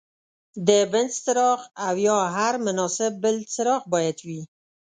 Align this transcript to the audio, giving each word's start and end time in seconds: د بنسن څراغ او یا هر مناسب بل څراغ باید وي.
د 0.67 0.69
بنسن 0.91 1.19
څراغ 1.23 1.59
او 1.85 1.93
یا 2.07 2.19
هر 2.37 2.53
مناسب 2.65 3.11
بل 3.23 3.35
څراغ 3.53 3.81
باید 3.93 4.17
وي. 4.27 4.41